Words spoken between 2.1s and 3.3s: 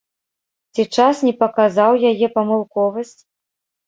яе памылковасць?